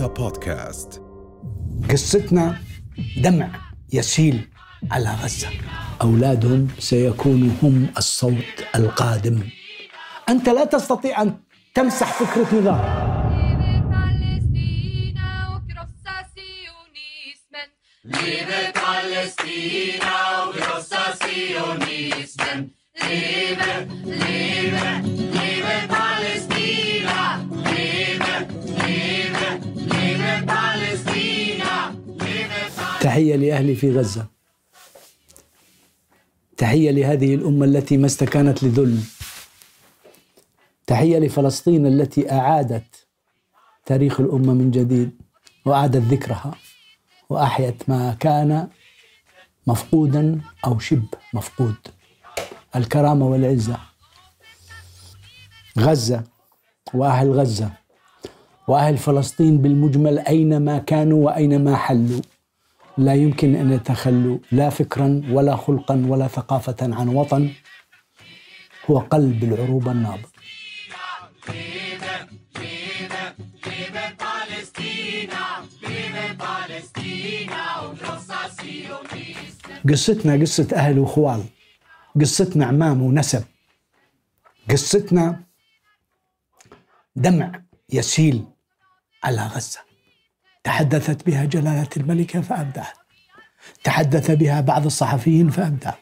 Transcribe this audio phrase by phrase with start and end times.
[0.00, 1.02] رؤيا بودكاست
[1.90, 2.58] قصتنا
[3.16, 3.50] دمع
[3.92, 4.48] يسيل
[4.90, 5.48] على غزة
[6.02, 9.42] أولادهم سيكونوا هم الصوت القادم
[10.28, 11.34] أنت لا تستطيع أن
[11.74, 13.10] تمسح فكرة نظام
[20.46, 22.70] och krossa sionismen.
[23.08, 23.90] Leve,
[33.10, 34.26] تحية لأهلي في غزة.
[36.56, 39.00] تحية لهذه الأمة التي ما استكانت لذل.
[40.86, 43.06] تحية لفلسطين التي أعادت
[43.86, 45.10] تاريخ الأمة من جديد
[45.64, 46.54] وأعادت ذكرها
[47.30, 48.68] وأحيت ما كان
[49.66, 51.74] مفقودا أو شبه مفقود.
[52.76, 53.78] الكرامة والعزة.
[55.78, 56.24] غزة
[56.94, 57.70] وأهل غزة
[58.68, 62.20] وأهل فلسطين بالمجمل أينما كانوا وأينما حلوا.
[63.00, 67.52] لا يمكن أن يتخلوا لا فكرا ولا خلقا ولا ثقافة عن وطن
[68.90, 70.28] هو قلب العروبة النابض.
[79.88, 81.44] قصتنا قصة أهل وخوال
[82.20, 83.44] قصتنا عمام ونسب
[84.70, 85.44] قصتنا
[87.16, 88.44] دمع يسيل
[89.24, 89.89] على غزة.
[90.64, 92.96] تحدثت بها جلالة الملكة فأبدعت
[93.84, 95.92] تحدث بها بعض الصحفيين فأبدع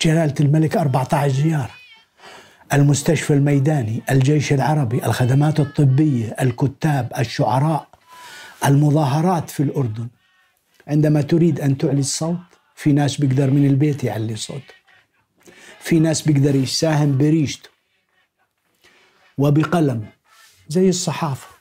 [0.00, 1.70] جلالة الملك 14 زيارة.
[2.72, 7.88] المستشفى الميداني الجيش العربي الخدمات الطبية الكتاب الشعراء
[8.64, 10.08] المظاهرات في الأردن.
[10.88, 12.38] عندما تريد أن تعلي الصوت
[12.74, 14.74] في ناس بيقدر من البيت يعلي صوته
[15.80, 17.68] في ناس بيقدر يساهم بريشته.
[19.38, 20.06] وبقلم
[20.68, 21.53] زي الصحافة.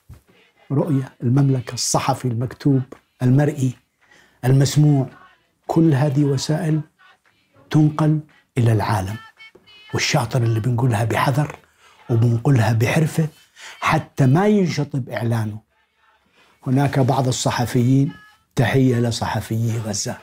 [0.74, 2.82] رؤية المملكة الصحفي المكتوب
[3.24, 3.74] المرئي
[4.46, 5.08] المسموع
[5.68, 6.82] كل هذه وسائل
[7.70, 8.20] تنقل
[8.58, 9.16] إلى العالم.
[9.94, 11.56] والشاطر اللي بنقولها بحذر
[12.10, 13.28] وبنقولها بحرفة
[13.80, 15.60] حتى ما ينشطب إعلانه.
[16.68, 18.14] هناك بعض الصحفيين
[18.56, 20.18] تحية لصحفيي غزة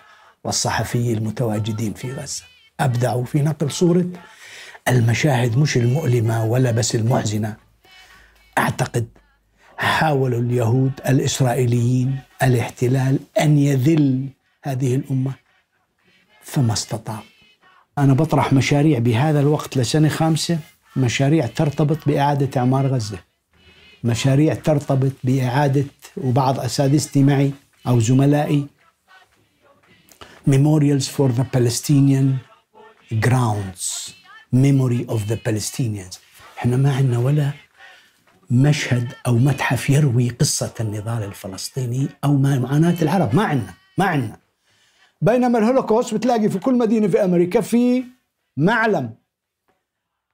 [0.44, 2.43] والصحفيين المتواجدين في غزة.
[2.81, 4.06] أبدعوا في نقل صورة
[4.89, 7.56] المشاهد مش المؤلمة ولا بس المحزنة.
[8.59, 9.09] أعتقد
[9.80, 14.28] حاولوا اليهود الإسرائيليين الاحتلال أن يذل
[14.62, 15.32] هذه الأمة.
[16.42, 17.22] فما استطاع.
[17.98, 20.58] أنا بطرح مشاريع بهذا الوقت لسنة خامسة.
[20.96, 23.18] مشاريع ترتبط بإعادة إعمار غزة.
[24.04, 25.84] مشاريع ترتبط بإعادة
[26.16, 27.52] وبعض أساتذتي معي
[27.86, 28.66] أو زملائي
[30.50, 32.41] Memorials for the Palestinian
[33.26, 34.14] Grounds.
[34.52, 36.18] Memory of the Palestinians.
[36.58, 37.50] إحنا ما عندنا ولا
[38.50, 43.34] مشهد أو متحف يروي قصة النضال الفلسطيني أو ما معاناة العرب.
[43.34, 44.38] ما عندنا ما عندنا.
[45.21, 48.05] بينما الهولوكوست بتلاقي في كل مدينة في أمريكا في
[48.56, 49.15] معلم.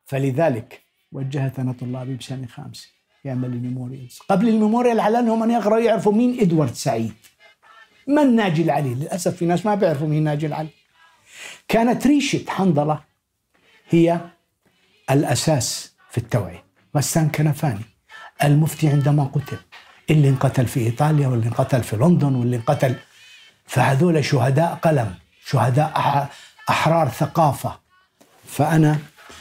[0.07, 0.81] فلذلك
[1.13, 2.89] وجهت أنا طلابي بسنه خامسه
[3.25, 7.15] يعمل ال memorials قبل ال memorial على أنهم أن يقرأوا يعرفوا مين إدوارد سعيد.
[8.09, 10.69] من ناجي العلي؟ للأسف في ناس ما بيعرفوا مين ناجي العلي.
[11.69, 13.01] كانت ريشة حنظلة
[13.89, 14.21] هي
[15.11, 16.65] الأساس في التوعية.
[16.97, 17.96] غسان كنفاني
[18.45, 19.57] المفتي عندما قتل
[20.11, 22.95] اللي انقتل في إيطاليا واللي انقتل في لندن واللي انقتل
[23.67, 25.15] فهذول شهداء قلم
[25.47, 26.33] شهداء أح-
[26.71, 27.79] أحرار ثقافة.
[28.47, 28.99] فأنا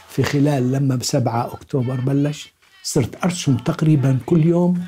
[0.09, 2.53] في خلال لما بسبعة أكتوبر بلش
[2.83, 4.85] صرت أرسم تقريبا كل يوم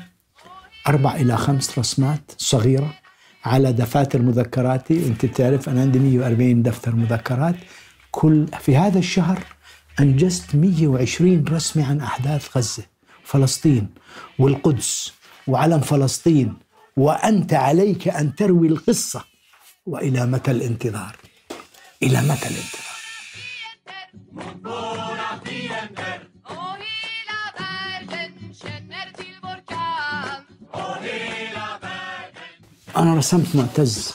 [0.88, 2.94] أربع إلى خمس رسمات صغيرة
[3.44, 5.06] على دفاتر مذكراتي.
[5.06, 7.54] أنت تعرف أنا عندي 140 دفتر مذكرات.
[8.10, 9.38] كل في هذا الشهر
[10.00, 12.82] أنجزت 120 رسمة عن أحداث غزة.
[13.28, 13.88] فلسطين
[14.38, 15.12] والقدس
[15.46, 16.56] وعلم فلسطين
[16.96, 19.24] وأنت عليك أن تروي القصة.
[19.86, 21.16] وإلى متى الانتظار؟
[22.02, 22.88] إلى متى الانتظار.
[32.96, 34.14] أنا رسمت معتز.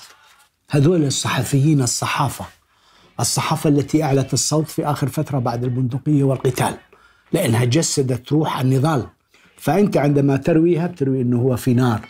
[0.69, 2.45] هذول الصحفيين الصحافة
[3.19, 6.77] الصحافة التي أعلت الصوت في آخر فترة بعد البندقية والقتال.
[7.33, 9.07] لأنها جسدت روح النضال.
[9.57, 12.01] فأنت عندما ترويها بتروي أنه هو في نار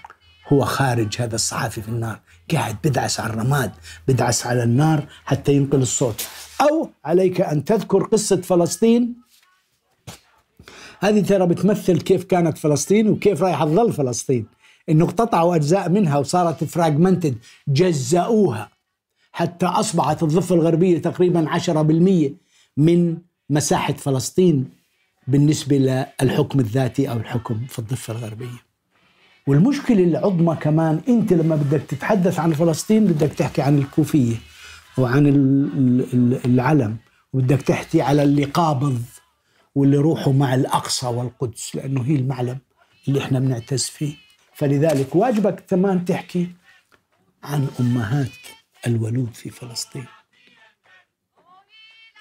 [0.48, 2.20] هو خارج هذا الصحفي في النار
[2.54, 3.72] قاعد بدعس على الرماد
[4.08, 6.28] بدعس على النار حتى ينقل الصوت.
[6.62, 9.16] أو عليك أن تذكر قصة فلسطين.
[11.00, 14.46] هذه ترى بتمثل كيف كانت فلسطين وكيف رايحة تظل فلسطين.
[14.90, 17.38] إنه اقتطعوا أجزاء منها وصارت فراجمنتد
[17.68, 18.70] جزأوها
[19.32, 22.36] حتى أصبحت الضفة الغربية تقريبا 10%
[22.78, 23.18] من
[23.50, 24.83] مساحة فلسطين.
[25.28, 25.78] بالنسبة
[26.22, 28.64] للحكم الذاتي أو الحكم في الضفة الغربية.
[29.48, 34.36] والمشكلة العظمى كمان أنت لما بدك تتحدث عن فلسطين بدك تحكي عن الكوفية
[34.98, 36.98] وعن ال- ال- العلم
[37.34, 39.02] وبدك تحكي على اللي قابض
[39.76, 42.58] واللي روحوا مع الأقصى والقدس لأنه هي المعلم
[43.08, 44.14] اللي إحنا بنعتز فيه
[44.54, 46.48] فلذلك واجبك كمان تحكي
[47.44, 48.30] عن أمهات
[48.88, 50.06] الولود في فلسطين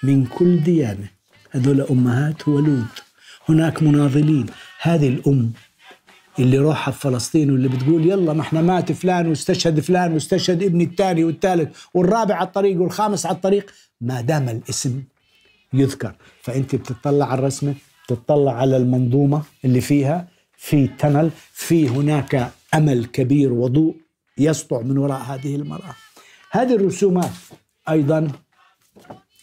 [0.03, 1.07] من كل ديانة
[1.55, 2.85] هذول أمهات ولود.
[3.49, 4.45] هناك مناضلين.
[4.81, 5.51] هذه الأم
[6.39, 10.83] اللي روحها في فلسطين واللي بتقول يلا ما إحنا مات فلان واستشهد فلان واستشهد ابني
[10.83, 13.71] الثاني والثالث والرابع على الطريق والخامس على الطريق
[14.01, 15.03] ما دام الاسم
[15.73, 16.15] يذكر.
[16.41, 17.73] فأنت بتطلع على الرسمة
[18.09, 20.27] بتطلع على المنظومة اللي فيها
[20.57, 23.95] في تنل في هناك أمل كبير وضوء
[24.37, 25.95] يسطع من وراء هذه المرأة.
[26.51, 27.31] هذه الرسومات
[27.89, 28.31] أيضا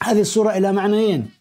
[0.02, 1.39] هذه الصورة لها معنيين.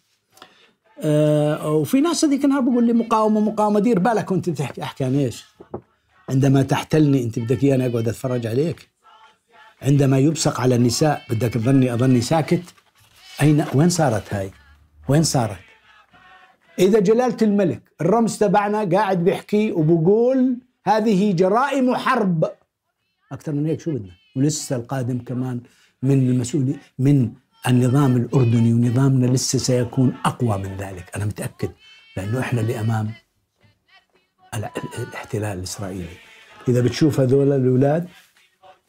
[1.01, 5.15] آه وفي ناس هذيك النهار بقول لي مقاومة مقاومة دير بالك كنت تحكي أحكي عن
[5.15, 5.45] إيش؟
[6.29, 8.89] عندما تحتلني أنت بدك إياني أقعد أتفرج عليك
[9.81, 12.63] عندما يبصق على النساء بدك تظني أظني ساكت
[13.41, 14.51] أين وين صارت هاي؟
[15.09, 15.57] وين صارت؟
[16.79, 22.51] إذا جلالة الملك الرمز تبعنا قاعد بيحكي وبقول هذه جرائم حرب
[23.31, 25.61] أكثر من هيك شو بدنا؟ ولسه القادم كمان
[26.03, 27.31] من المسؤولين من
[27.67, 31.15] النظام الأردني ونظامنا لسه سيكون أقوى من ذلك.
[31.15, 31.71] أنا متأكد
[32.17, 32.79] لأنه إحنا اللي
[34.77, 36.17] ال- الاحتلال الإسرائيلي.
[36.67, 38.07] إذا بتشوف هذول الأولاد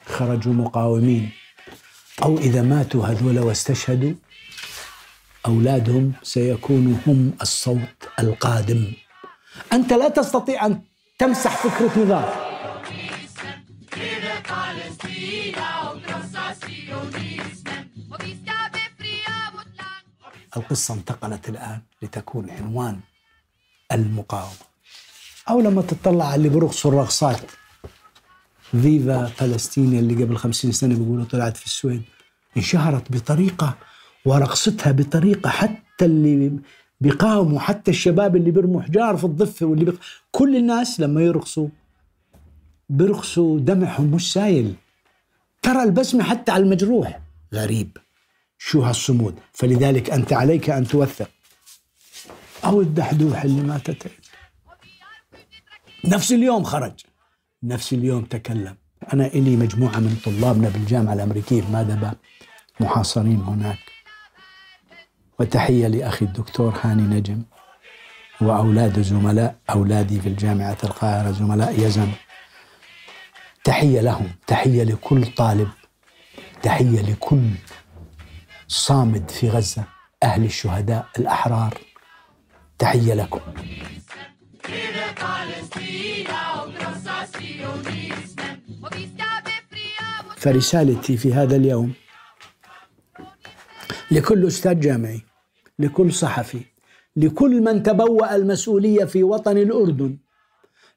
[0.07, 1.31] خرجوا مقاومين.
[2.23, 4.13] أو إذا ماتوا هذول واستشهدوا
[5.47, 8.93] أولادهم سيكونوا هم الصوت القادم.
[9.73, 10.83] أنت لا تستطيع أن
[11.19, 12.51] تمسح فكرة نضال
[20.61, 23.01] القصة انتقلت الآن لتكون عنوان
[23.93, 24.71] المقاومة.
[25.51, 27.41] أو لما تطلع على اللي برقصوا الرقصات
[28.71, 32.03] فيفا فلسطين اللي قبل خمسين سنة بيقولوا طلعت في السويد.
[32.57, 33.77] انشهرت بطريقة
[34.25, 36.59] ورقصتها بطريقة حتى اللي
[37.01, 40.01] بيقاوموا حتى الشباب اللي بيرموا حجار في الضفة واللي بيق...
[40.31, 41.69] كل الناس لما يرقصوا
[42.89, 44.75] بيرقصوا دمعهم مش سايل.
[45.63, 47.21] ترى البسمة حتى على المجروح.
[47.55, 47.97] غريب.
[48.63, 51.31] شو هالصمود؟ فلذلك أنت عليك أن توثق.
[52.65, 54.11] أو الدحدوح اللي ماتت
[56.05, 56.93] نفس اليوم خرج.
[57.63, 58.77] نفس اليوم تكلم.
[59.13, 62.13] أنا إلي مجموعة من طلابنا بالجامعة الأمريكية في مادبا
[62.81, 63.79] محاصرين هناك.
[65.39, 67.43] وتحية لأخي الدكتور هاني نجم.
[68.41, 72.13] وأولاد زملاء أولادي في الجامعة القاهرة زملاء يزن.
[73.65, 74.31] تحية لهم.
[74.47, 75.69] تحية لكل طالب.
[76.63, 77.51] تحية لكل
[78.73, 79.85] صامد في غزة
[80.23, 81.79] أهل الشهداء الأحرار.
[82.79, 83.41] تحية لكم.
[90.37, 91.93] فرسالتي في هذا اليوم
[94.11, 95.23] لكل أستاذ جامعي
[95.79, 96.61] لكل صحفي
[97.17, 100.19] لكل من تبوأ المسؤولية في وطن الأردن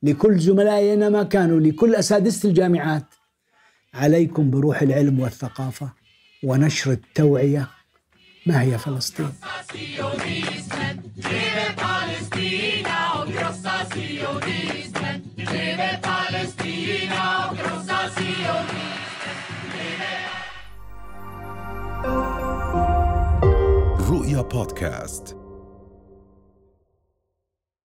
[0.03, 3.05] لكل زملائي أينما كانوا لكل أساتذة الجامعات
[3.93, 6.02] عليكم بروح العلم والثقافة.
[6.43, 7.67] ونشر التوعية
[8.45, 9.33] ما هي فلسطين.
[24.09, 25.32] رؤيا بودكاست.